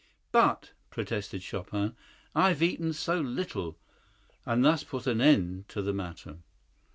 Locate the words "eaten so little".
2.63-3.77